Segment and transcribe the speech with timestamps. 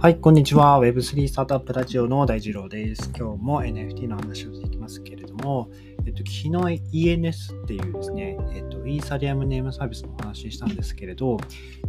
[0.00, 0.80] はい、こんにちは。
[0.80, 3.12] Web3 スタートアップラジオの大二郎です。
[3.14, 5.70] 今日も NFT の話をしていきますけれども、
[6.06, 6.48] えっと、昨日
[6.90, 11.36] ENS っていうですね、えっと、イーサリアムネームサービスの話したんですけれど、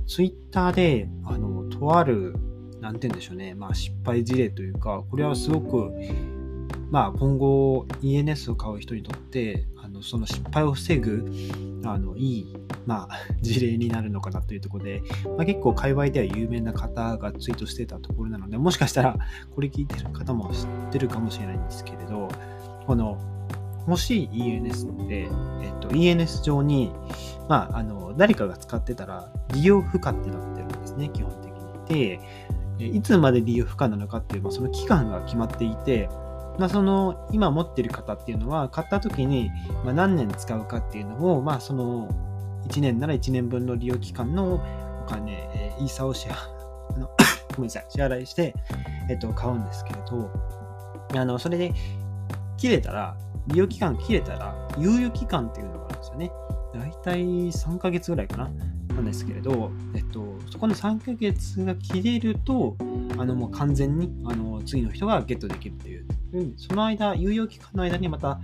[0.08, 2.36] Twitter で、あの、とある、
[2.82, 5.94] なんて言うんでしょうね、まあ、失敗事例というか、これはすごく、
[6.90, 11.32] まあ、今後 ENS を買う人にとってあのその失敗を防ぐ
[11.86, 15.04] あのいい、まあ、 事例になるのかなというところで、
[15.38, 19.18] まあ、結構界隈では有名な方がツイートしてたところなのでもしかしたら
[19.56, 22.30] これ聞いてる方も知ってるかもしれないんですけれど
[22.86, 23.18] この
[23.88, 25.28] 欲しい ENS って、
[25.62, 26.92] えっと、ENS 上に、
[27.50, 31.60] まあ、あの誰かが使ってたら利用不可ってなってるんですね基本的に。
[31.88, 32.20] で
[32.80, 36.10] いつまで利用不可なのかっていう、まあ、その期間が決まっていて
[36.58, 39.50] まあ、その今持ってる方っていうのは買った時に、
[39.86, 42.10] ま何年使うかっていうのを、まあ、その
[42.68, 46.36] 1年なら1年分の利用期間のお金、えー、イーサを支払
[46.96, 47.10] あの
[47.56, 48.54] ごめんなさい支払いして、
[49.10, 50.30] えっと、買うんですけれど
[51.14, 51.74] あのそれで
[52.58, 53.18] 切れたら
[53.48, 56.32] 利用期間切れたら猶予期間っていうのがあるんですよね。
[56.74, 58.52] 大体3ヶ月ぐらいかな。
[58.94, 62.76] なんですけれど、えっと、そこの3ヶ月が切れると、
[63.18, 66.06] あのもう完全にあの次の人がゲットできるっていう、
[66.58, 68.40] その間、有用期間の間にまた、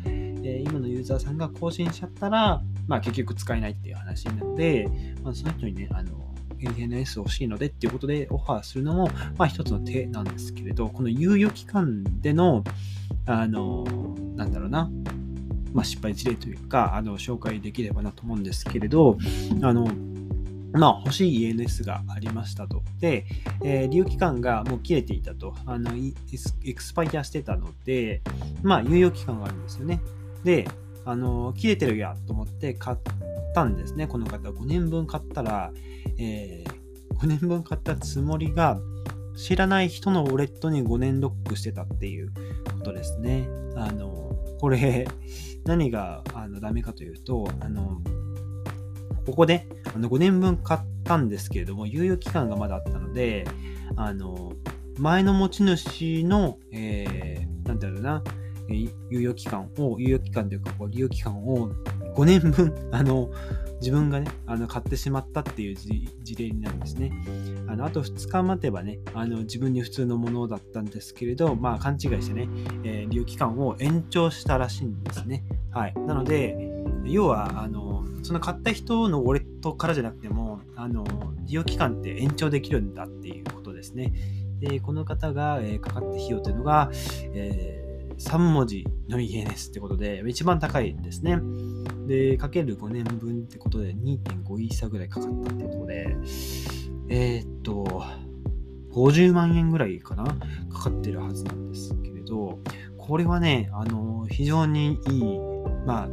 [0.98, 4.88] ユーザーさんが更新しちゃったら、まあ結局使えないっていう話になので、
[5.24, 12.64] まあ、その人にね、あの、ANS 欲しいのでっていうことでオファーするのも、まあ一つの手なんですけれど、この猶予期間での、
[13.26, 13.86] あの、
[14.36, 14.90] なんだろうな、
[15.74, 19.18] まあ失敗事例というか、あの、紹介できればなと思うんですけれど、
[19.62, 19.88] あの、
[20.74, 22.84] まあ、欲しい ENS がありましたと。
[23.00, 23.26] で、
[23.64, 25.56] えー、利用期間がもう切れていたと。
[25.66, 28.22] あの、エクスパイアしてたので、
[28.64, 30.02] まあ、猶予期間があるんですよね。
[30.44, 30.68] で、
[31.08, 32.98] あの、切れてるやと思って買っ
[33.56, 34.08] たんですね。
[34.08, 35.72] この方、5年分買ったら、
[36.18, 38.78] えー、5年分買ったつもりが、
[39.38, 42.32] 知らない人のウォレットに5年ロックしてたっていう
[42.80, 43.48] ことですね。
[43.78, 45.08] あの、これ、
[45.64, 48.02] 何があのダメかというと、あの、
[49.26, 53.46] ここであの5年分買ったんですけれども、猶予期間がまだあったので、
[53.96, 54.54] あの、
[54.98, 58.24] 前の持ち主の、えー、なんだろうな、
[58.70, 61.70] 猶予期間を、猶予期間というか、こう利用期間を
[62.16, 63.30] 5年分、 あの、
[63.80, 67.12] 自分がね、あの買ってしまったっていう事例になるんですね。
[67.68, 72.50] あのあと2日待てばね、あの自分に普通のものだったんですけれど、まあ勘違いしてね、
[72.84, 75.44] えー、利用期間を延長したらしいんですね。
[75.70, 75.94] はい。
[76.08, 76.58] なので、
[77.06, 81.06] 要は、あの、その買った人のウォレットからじゃなくても、あの、
[81.46, 84.12] 利用期間って延長できるんだっていうことですね。
[84.60, 86.90] で、この方が、えー、かかった費用というのが、
[87.34, 87.77] えー、
[88.18, 91.40] 3文字の ENS ってことで、一番高いですね。
[92.08, 96.16] で、かける5年分ってことで2.5イーサぐらいかかったってことで、
[97.10, 98.04] えー、っと、
[98.92, 100.24] 50万円ぐらいかな
[100.70, 102.60] かかってるはずなんですけれど、
[102.98, 105.40] これはね、あの、非常にいい、
[105.86, 106.10] まあ、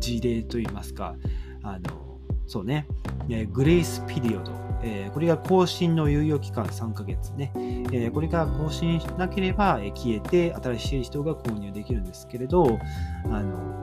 [0.00, 1.16] 事例といいますか、
[1.62, 2.86] あの、そうね、
[3.52, 4.52] グレイスピリオド、
[4.86, 7.52] え、これが更新の猶予期間3ヶ月ね、
[7.92, 12.78] え、これが更新しなければ、え消えて新しい人が購入できるんですけれど、
[13.24, 13.82] あの、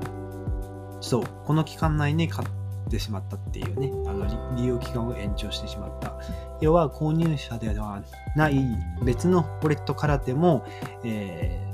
[1.02, 2.50] そう、この期間内に買っ
[2.90, 6.14] てしまったっていうね、あの利用期間を延長してしまった。
[6.62, 8.02] 要は購入者では
[8.36, 8.56] ない
[9.04, 10.66] 別のウォレットからでも、
[11.04, 11.74] えー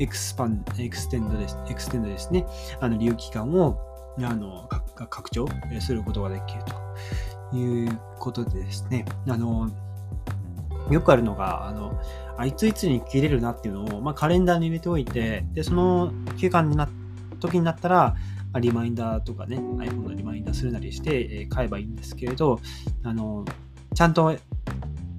[0.00, 2.46] expand、extend です、 extend ですね。
[2.80, 3.80] あの、利用期間を、
[4.22, 5.48] あの、拡張
[5.80, 6.74] することができると
[7.52, 9.04] いうことでですね。
[9.28, 9.70] あの、
[10.90, 12.00] よくあるのが、あの、
[12.36, 16.88] あいついつに切れるなっていうのを、まあ、カレンダーに入れておいて、で、その期間にな、
[17.40, 18.16] 時になったら、
[18.60, 22.60] リマインダーとかね、iPhone のリマインダーするなりして、えー、買えばいいんですけれど、
[23.02, 23.44] あの、
[23.94, 24.36] ちゃんと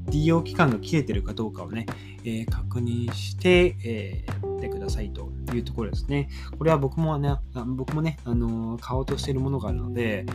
[0.09, 1.85] 利用期間が切れてるかどうかをね、
[2.23, 6.29] えー、確認して、えー、やってくださいというところですね。
[6.57, 7.35] これは僕もね、
[7.67, 10.25] 僕もね、あの、買おうとしているものがあるので、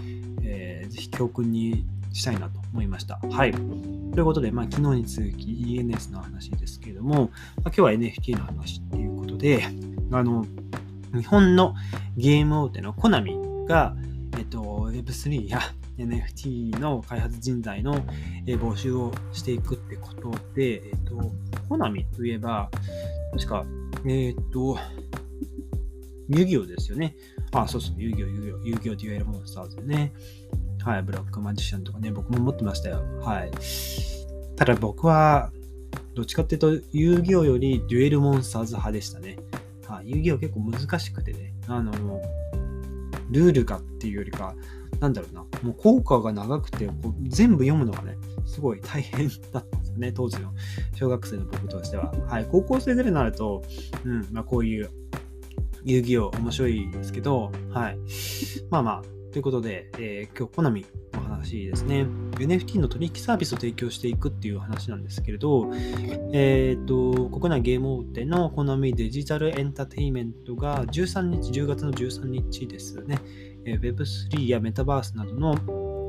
[0.89, 3.19] ぜひ教訓にしたいなと思いました。
[3.31, 3.53] はい。
[3.53, 7.29] ということで、まあ、昨日に続き ENS の話ですけれども、まあ、
[7.65, 9.65] 今日は NFT の話っていうことで、
[10.13, 10.47] あの、
[11.13, 11.75] 日本の
[12.17, 13.37] ゲーム大手のコナミ
[13.67, 13.97] が、
[14.39, 15.61] えっと、Web3 や
[15.99, 18.05] NFT の開発人材の
[18.47, 21.33] 募集をしていくってことで、えっ、と、
[21.69, 22.71] コナミといえば、
[23.33, 23.65] 確か、
[24.07, 24.79] えっ、と、
[26.29, 27.17] 遊戯王ですよね。
[27.53, 30.13] あ、そうそう、遊戯王、遊戯王、遊戯王デュエルモンスターズね。
[30.85, 33.03] はい、ブラックマジシャンとかね、僕も持ってましたよ。
[33.23, 33.51] はい。
[34.57, 35.51] ただ僕は、
[36.15, 39.39] どっちかっていうと、遊戯王よりデュエルモンスターズ派でしたね。
[39.87, 41.93] はい、遊戯王結構難しくてね、あの、
[43.31, 44.55] ルールがっていうよりか、
[45.01, 50.53] なんだろうな、もう効果が長くて、こう全部読むのがね、すごい大変だったんですしたね、当時の
[50.95, 52.13] 小学生の僕としては。
[52.29, 53.63] はい、高校生ぐらいになると、
[54.05, 54.91] うんまあ、こういう
[55.85, 57.99] 遊戯王面白いですけど、はい。
[58.71, 62.07] まあまあ、ということで、えー、今日、コナミの話ですね。
[62.37, 65.73] NFT の取引サービスを提供していくっていう話なんですけれど、
[66.33, 73.19] えっ、ー、と、国内ゲーム大手のコナミデジタルエンターテインメントが13日、10月の13日ですね、
[73.65, 75.57] えー、Web3 やメタバースなどの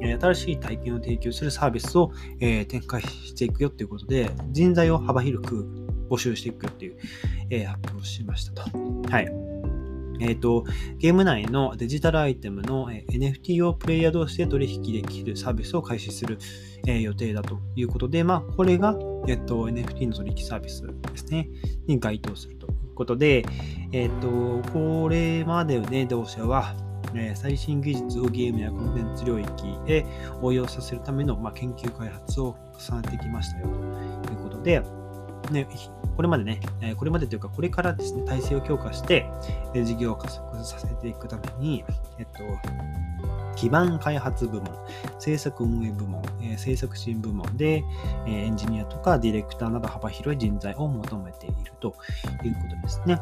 [0.04, 5.68] 新しい体験を提供するサービスを、えー、展開していくよっていうことで、人材を幅広く
[6.12, 6.98] 募集していくっていう、
[7.50, 8.78] えー、発表をしましたと。
[9.10, 9.55] はい。
[10.20, 10.66] えっ、ー、と、
[10.98, 16.38] ゲーム内のデジタルアイテムの、NFT をプレイヤー同士で取引できるサービスを開始する、
[16.88, 18.96] え予定だということで、まあ、これが、
[19.28, 21.50] えっ、と、NFT の取引サービスですね、
[21.88, 23.46] に該当するということで、
[23.92, 26.76] えっ、と、これまでね、同社は、
[27.18, 29.50] え最新技術をゲームやコンテンツ領域
[29.88, 30.06] へ
[30.42, 33.68] 応用させるための、まあ、研究開発を重ねてきましたよ
[34.24, 34.82] ということで、
[35.52, 35.68] ね、
[36.16, 36.60] これまでね、
[36.98, 39.30] これまでというか、これからですね、体制を強化して、
[39.74, 41.84] 事業を加速させていくために、
[42.18, 42.40] えっと、
[43.56, 44.68] 基盤開発部門、
[45.20, 47.84] 制作運営部門、え制作支援部門で、
[48.28, 51.96] えエンジニアとかディレクターなど幅広い人材を求めていると
[52.44, 53.20] いうことですね。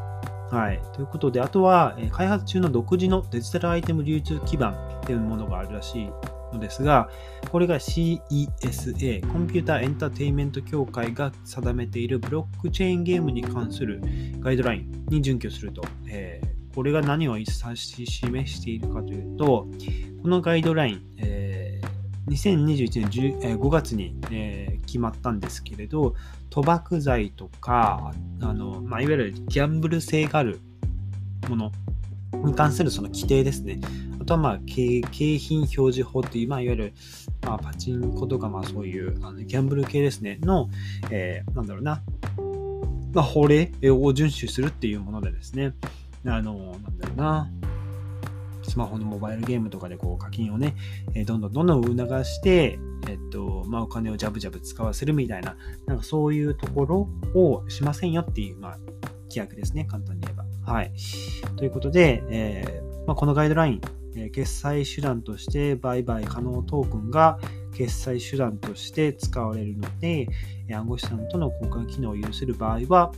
[0.50, 0.80] はい。
[0.92, 6.10] ということで、あとは、え開発中の独自のデジタルアイテム流通基盤っていうものがあるらしい
[6.54, 7.08] のですが、
[7.50, 14.00] これが CESA、コンピューターエンターテインメント協会が定めているブロックチェーンゲームに関する
[14.40, 19.68] ガイドラインに準拠すると、えー、これが何を指し示しているかというと、
[20.22, 26.14] このガイドライン、えー、2021年10、えー、5月に、えー、決まったんですけれど、
[26.50, 30.60] 賭博罪とか、あのまあ、いわゆるギャンブル性がある
[31.48, 31.72] もの
[32.44, 33.80] に関するその規定ですね。
[34.24, 36.92] あとは、まあ、景品表示法っていう、まあ、いわゆる、
[37.42, 40.70] まあ、パチンコとか、まあ、そういうあのギャンブル系ですね、の、
[41.10, 42.02] えー、なんだろうな、
[43.12, 45.74] まあ、法令を遵守するっていうものでですね、
[46.24, 47.50] あの、なんだろうな、
[48.62, 50.74] スマホのモバイルゲームとかでこう課金をね、
[51.14, 55.54] えどんどんどんどん促して、えっと、まあ、お金をジャブジャブ使わせるみたいな、
[55.84, 58.78] なんかそういうところをしませんよっていう、まあ、
[59.24, 60.72] 規約ですね、簡単に言えば。
[60.72, 60.92] はい。
[61.56, 63.80] ということで、えー、まあ、このガイドライン、
[64.32, 67.38] 決済手段として売買可能トークンが
[67.74, 70.28] 決済手段として使われるので、
[70.72, 73.12] 暗号資産との交換機能を有する場合は、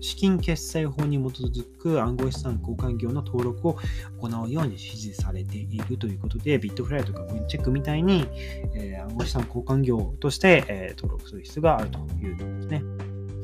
[0.00, 3.76] 資金決済法に基づく暗号資産交換業の登録を
[4.18, 8.26] 行うように指示されているということで、ビットフライとかコインチェックみたいに、
[8.74, 12.82] えー、暗号資産交換業として、えー、登録する必要があるということですね。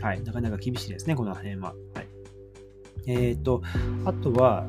[0.01, 0.23] はい。
[0.23, 1.75] なかなか厳しいですね、この辺は。
[1.95, 2.07] はい。
[3.07, 3.63] えっ、ー、と、
[4.05, 4.67] あとは、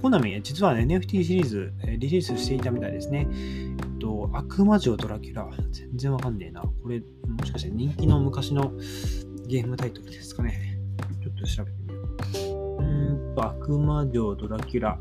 [0.00, 3.28] コナミ、実は、NFT シリーズ、リリースしていたみたいですね。
[3.30, 5.50] えっと、悪魔城ドラキュラ。
[5.70, 6.62] 全然わかんねえな。
[6.62, 7.04] これ、も
[7.44, 8.72] しかして人気の昔の
[9.46, 10.78] ゲームタイトルですかね。
[11.22, 12.00] ちょっと調べてみよ
[12.78, 12.82] う。
[12.82, 14.98] うんと、悪魔城ドラキュラ。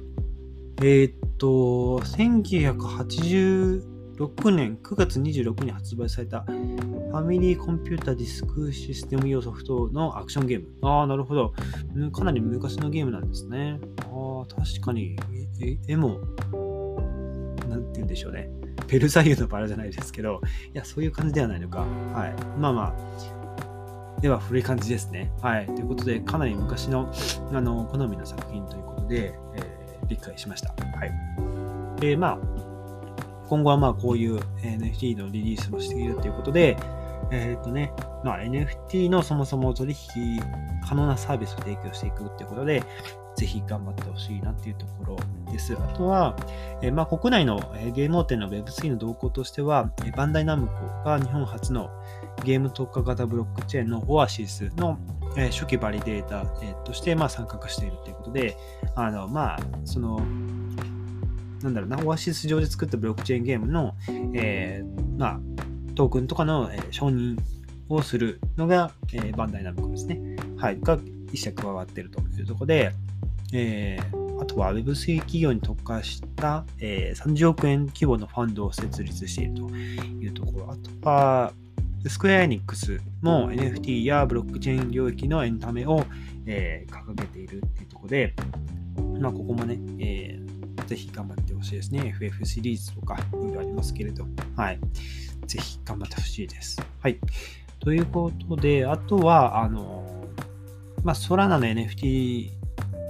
[0.82, 10.68] えー、っと198、6年9月26日に発売されたファミリーコンピュータディスクシステム用ソフトのアクションゲーム。
[10.82, 11.54] ああ、なるほど。
[12.12, 13.80] かなり昔のゲームなんですね。
[14.02, 15.16] ああ、確かに、
[15.88, 16.20] 絵も、
[17.70, 18.50] なんて言うんでしょうね。
[18.88, 20.42] ペルザユのバラじゃないですけど、
[20.74, 21.80] いや、そういう感じではないのか。
[21.80, 22.60] はい。
[22.60, 22.96] まあま
[24.18, 25.32] あ、では古い感じですね。
[25.42, 25.66] はい。
[25.66, 27.10] ということで、かなり昔の、
[27.54, 30.74] あの、好みの作品ということで、えー、理解しました。
[30.98, 32.02] はい。
[32.02, 32.69] で、まあ、
[33.50, 36.78] 今後はまあこういう NFT のリリースもしているということで、
[37.32, 37.92] えっ、ー、とね、
[38.24, 40.42] まあ、NFT のそもそも取引
[40.88, 42.84] 可能なサービスを提供していくっていうことで、
[43.36, 45.74] ぜひ頑張ってほしいなっていうところです。
[45.74, 46.36] あとは、
[46.82, 47.60] えまあ、国内の
[47.96, 50.74] ゲーム大手の Web3 の動向としては、バンダイナムコ
[51.06, 51.90] が日本初の
[52.44, 55.00] ゲーム特化型ブロックチェーンのオアシスの
[55.52, 56.46] 初期バリデータ
[56.84, 58.58] としてまあ参画しているということで、
[58.96, 60.22] あのまあ、その、
[61.62, 63.96] なんだろうな、オアシス上で作ったブロックチェーンゲームの、
[64.34, 65.40] えー、まあ、
[65.96, 67.38] トークンとかの、え承認
[67.90, 70.38] をするのが、えバンダイナムコですね。
[70.58, 70.80] はい。
[70.80, 70.98] が
[71.32, 72.92] 一社加わっているというところで、
[73.54, 80.72] えー、あとは Web3 企業に特化した、えー、30億円規模のファンドを設立しているというところ。
[80.72, 81.54] あとは、
[82.08, 86.06] スクエアエニックスも NFT やブロックチェーン領域のエンタメを、
[86.46, 88.34] えー、掲げているっていうところで、
[89.20, 90.49] まあ、ここもね、えー、
[90.90, 92.08] ぜひ頑張ってほしいですね。
[92.16, 94.80] FF シリーズとかいろいろありますけれど、はい。
[95.46, 96.82] ぜひ頑張ってほしいです。
[97.00, 97.20] はい。
[97.80, 100.26] ということで、あとは、あの、
[101.04, 102.50] まあ、ソラナの NFT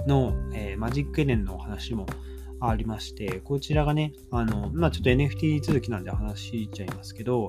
[0.07, 2.05] の、えー、マジックエレンのお話も
[2.59, 7.47] ありまして、こちらがね、あの、まあ、ちょっと NFT 続きなんで話しちゃいますけど、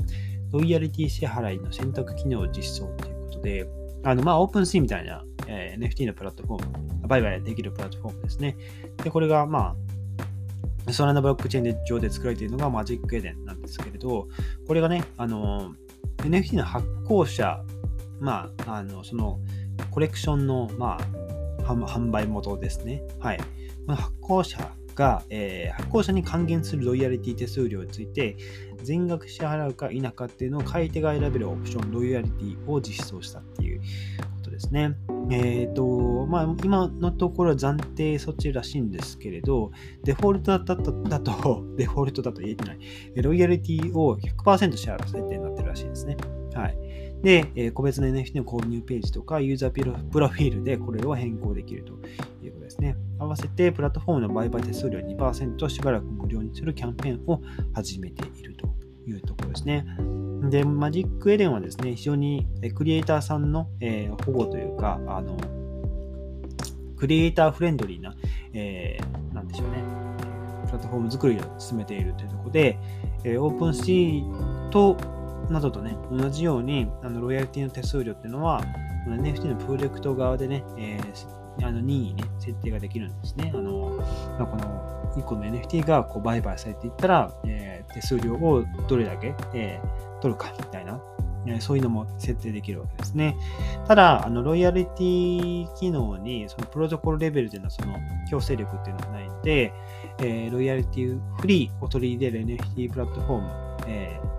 [0.52, 3.68] ロイヤリティ支払いの選択機能実装ということで、
[4.04, 8.56] あの、まあ、オープンシーみたいな、えー、NFT のプラットフォーム、売買できるプラットフォームですね。
[9.02, 9.74] で、これが、ま
[10.90, 14.28] ソラナブロックチェーンで上で作られているのがマジックエデンなんですけれど、
[14.66, 15.74] これがね、あの、
[16.18, 17.62] NFT の発行者、
[18.20, 19.38] まあ、あの、その、
[19.90, 20.98] コレクションの、ま
[21.62, 23.02] あ、販売元ですね。
[23.18, 23.38] はい。
[23.38, 23.44] こ
[23.88, 28.36] の発行者が、えー、発行者に還元するロイヤリティ手数料について、
[28.82, 33.80] 全額支払うか否かっていうのを買い手が選べるオプション、ロイヤリティを実装したっていう
[34.60, 34.94] ですね。
[35.30, 39.70] え、ー、と、まあ、今のところ暫定措置らしいんですけれど、
[40.04, 42.78] デフォルトだと、だと デフォルトだと言えてない、
[43.22, 46.16] ロイヤリティを100%支払う設定になってるらしいですね。
[46.54, 46.76] はい。
[47.22, 49.70] で、えー、個別の NFT の購入ページとかユーザー
[50.10, 51.92] プロフィールでこれを変更できると
[52.42, 52.96] いうことですね。
[53.18, 57.42] 合わせてプラットフォームの売買手数料2%をしばらく無料にするキャンペーンを
[57.74, 58.68] 始めていると
[59.06, 59.84] いうところですね。
[60.48, 65.36] で、 Magic Eden はですね、非常にクリエイターさんの、えー、保護というか、あの、
[66.96, 68.14] クリエイターフレンドリーな、
[68.54, 69.82] えー、なんでしょうね、
[70.66, 72.78] プラットフォーム作りを進めているというところで、
[73.24, 74.96] えー、 OpenSea と
[75.50, 78.62] などとね、同じように、あのロイヤリティの手数料っていうのは、
[79.06, 83.50] NFT のプロジェクト側でね、えー、あの任意ね、設定ができるんですね。
[83.54, 83.96] あの、
[84.38, 91.00] まあ、この1個の NFT がこう売買されていったら、えー、手数料をどれだけ、えー、取るかみたいな、
[91.46, 93.36] え、そういうのも設定できるわけですね。
[93.86, 97.96] ただ、あのロイヤリティ機能にそのプロトコルレベルでのその
[98.30, 99.72] 強制力っていうのがないので、
[100.18, 104.30] えー、ロイヤリティフリーを取り入れる NFT プラットフォーム、えー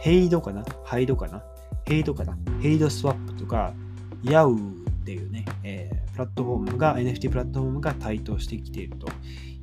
[0.00, 0.64] ヘイドかな？
[0.84, 1.42] ハイドかな？
[1.84, 2.38] ヘイドかな？
[2.62, 3.74] ヘイドスワップとか、
[4.22, 4.58] ヤウっ
[5.04, 9.10] ていうね、えー、プラットフォームが、NFT プラットフォームが台頭してきているとい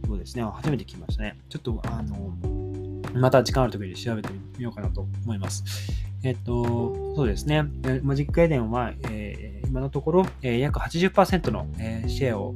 [0.03, 0.43] うことですね。
[0.43, 1.39] 初めて聞きましたね。
[1.47, 2.33] ちょっと、あの、
[3.15, 5.63] また時間ある時に調べてみようかなと思います。
[6.23, 7.63] えっと、そうですね。
[8.01, 12.55] マジックエデンは、えー、今のところ、えー、約80%の、えー、シェアを、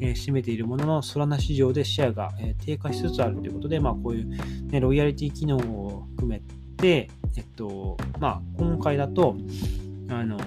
[0.00, 6.40] えー、占めているものの、ソラナ市場でシェアが、えー、低下しつつあるということで、まあ、こういう、ね、ロイヤリティ機能を含め
[6.78, 9.36] て、えっと、まあ、今回だと、
[10.08, 10.38] あの、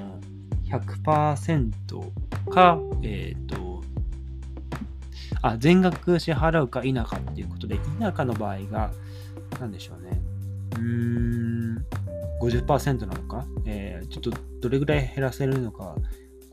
[0.66, 3.84] 100%か、えっと、
[5.44, 8.92] あ、全額支払うか否かっていうことで、否かの場合が、
[9.64, 10.22] なんでしょうね。
[10.76, 11.86] うーん、
[12.42, 15.96] 50%なのか、えー、ちょっとどれぐらい減らせるのか、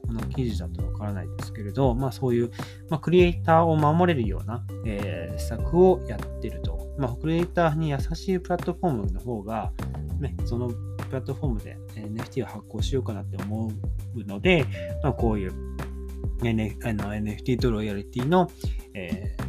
[0.07, 2.53] この記事だとわからないですけれど、まあそういう、
[2.89, 6.95] まあ、クリエイターを守れるような、えー、施策をやってると。
[6.99, 9.73] まあ、クリエイターに優しいプラットフォームの方が、
[10.21, 10.75] ね、そのプ
[11.13, 13.73] ラットフォームで NFT を発行しようかなって思
[14.15, 14.67] うので、
[15.03, 15.53] まあ、こういう、
[16.45, 18.51] N、NFT とロイヤリティの、
[18.95, 19.45] えー、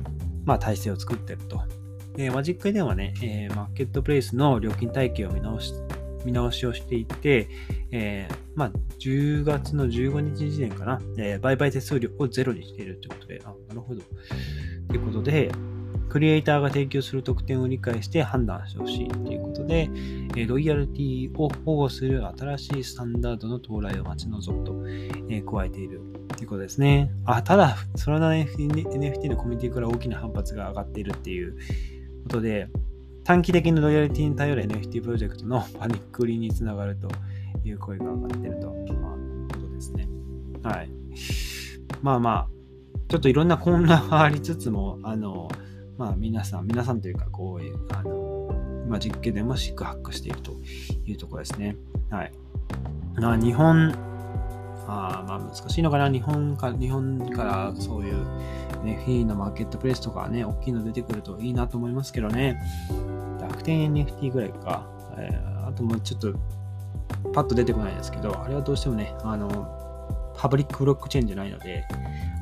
[0.45, 1.61] まあ、体制を作ってると。
[2.15, 5.73] で、マジックエデンはね、えー、マーケットプレイスの料金体系を見直し
[6.25, 7.47] 見直しをしていて、
[7.91, 14.01] えー、まあ、10月の15日時点かな、え、売買手数料をゼロにしているということで、あ、なるほど。
[14.87, 15.51] ということで、
[16.09, 19.89] クリエイターが提供する特典を理解して判断してほしいということで、
[20.45, 24.75] ロイヤルティを保護する新しいスタンダードの到来を待ち望むと、
[25.29, 26.01] え加えている
[26.35, 27.11] ということですね。
[27.25, 31.55] あ、ただ、その NFT のコミュニティから大きな反発が上がっているっていう
[32.23, 32.67] ことで、
[33.23, 37.09] 短期的なロイヤリティに頼る NFT プロジェクトの パニック売りにつながると
[37.63, 40.07] いう声が上がってるということですね。
[40.63, 40.89] はい。
[42.01, 42.47] まあまあ、
[43.07, 45.49] ちょっといろんな混乱がありつつも、あの、
[45.97, 48.49] まあ皆さん、皆さんというか、こういう、あの、
[48.87, 50.51] まあ、実験でも四苦八苦していると
[51.05, 51.77] いうところですね。
[52.09, 52.31] はい。
[53.41, 53.93] 日本、
[54.87, 62.61] あまあ難しいのかな、日本か日本からそういう、ね、フィーのマーケットプレイスとかね、大きいの出てくるといいなと思いますけどね。
[63.39, 64.87] 楽天 NFT ぐらいか。
[65.17, 66.33] えー、あともうちょっと、
[67.33, 69.49] パッと出てこないですけど、あれはどうしてもね、あの、
[70.37, 71.85] パブリックブロックチェーンじゃないので、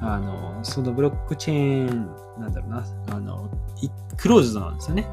[0.02, 3.50] あの、そのブロックチェーン、なんだろうな、あの、
[4.18, 5.06] クローズドなんですよね。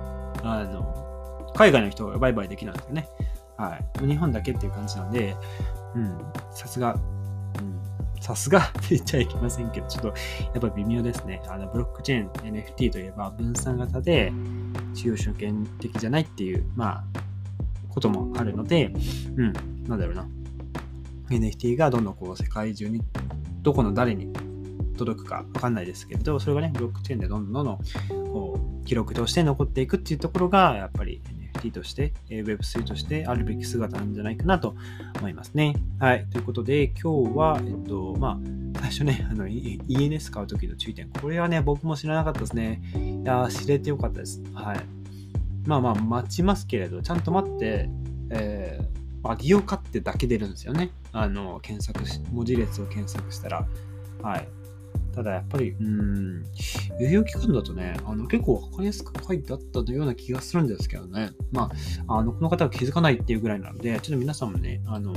[0.43, 3.09] あの、海外の人が売買できないんですよね。
[3.57, 4.07] はい。
[4.07, 5.35] 日本だけっていう感じなんで、
[5.95, 6.19] うん、
[6.51, 6.97] さすが、
[8.27, 10.15] さすがって言っちゃいけませんけど、ちょっとや
[10.59, 11.41] っぱ微妙ですね。
[11.47, 14.33] あの、ブロックチェーン、NFT といえば分散型で、
[14.95, 17.05] 使用主権的じゃないっていう、まあ、
[17.89, 18.93] こともあるので、
[19.37, 19.53] うん、
[19.87, 20.27] なんだろうな。
[21.31, 23.01] NFT がどんどんこう世界中に、
[23.63, 24.33] どこの誰に
[24.99, 31.23] 届くかわかんないですけれど、それがね、ブロックチェーンでどんどんどんどんこう記録として残っていくっていうところが、やっぱり
[31.57, 34.77] NFT としてえ、Web3 としてあるべき姿なんじゃないかなと
[35.19, 35.75] 思いますね。
[35.99, 36.27] はい。
[36.31, 38.41] ということで、今日は、えっと、ま
[38.75, 41.09] あ、最初ね、 あの、ENS 買うときの注意点。
[41.11, 42.83] これはね、僕も知らなかったですね。
[42.95, 44.43] いや知れてよかったです。
[44.55, 44.81] はい。
[45.67, 47.89] まあまあ、待ちますけれど、ちゃんと待って、
[48.31, 50.91] えーまあ、利用価ってだけ出るんですよね。
[51.13, 53.67] あの、検索し、文字列を検索したら。
[54.23, 54.49] はい。
[55.17, 56.45] ただやっぱり、うーん、
[57.01, 61.31] 有料期間だとね、あの結構わかりやすく書いてあったような気がするんですけどね。
[61.53, 61.71] ま
[62.07, 65.15] あ、あの、この方は気づかないっていうぐらいなので、ちょっと皆さんもね、あの、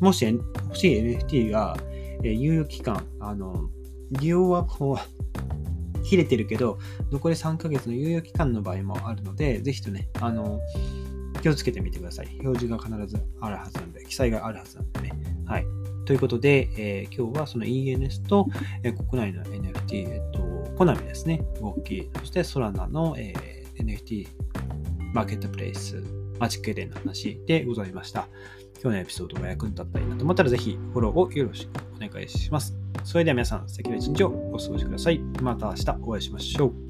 [0.00, 1.76] もし欲しい NFT が、
[2.22, 3.68] えー、有料期間、あの、
[4.12, 6.78] 利用はこう、切れてるけど、
[7.12, 10.60] 残り3ヶ月の猶予期間の場合もあるので、ぜひとね、あの、
[11.42, 12.28] 気をつけてみてください。
[12.40, 15.12] 表示が必ずあるはずなんで、記載があるはずなんでね。
[15.44, 15.75] はい。
[16.06, 18.46] ということで、えー、今日はその ENS と、
[18.82, 20.40] えー、国内の NFT、えっと、
[20.76, 24.28] コナミですね、動き、そしてソラナの、えー、NFT
[25.12, 26.02] マーケットプレイス、
[26.38, 28.28] マジックエレンの話でございました。
[28.80, 32.76] 今日のエピソードが役に立ったらいいなと思ったら、ぜひフォローをよろしくお願いします。
[33.02, 35.18] それでは皆さん、素敵な一日をお過ごしください。
[35.42, 36.85] また明日お会いしましょう。